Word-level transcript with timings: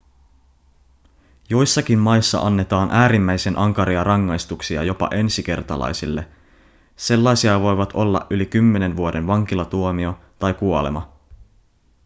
joissakin 1.49 1.99
maissa 1.99 2.39
annetaan 2.39 2.89
äärimmäisen 2.91 3.57
ankaria 3.57 4.03
rangaistuksia 4.03 4.83
jopa 4.83 5.07
ensikertalaisille 5.11 6.27
sellaisia 6.95 7.59
voivat 7.61 7.93
olla 7.93 8.27
yli 8.29 8.45
10 8.45 8.95
vuoden 8.95 9.27
vankilatuomio 9.27 10.19
tai 10.39 10.53
kuolema 10.53 11.09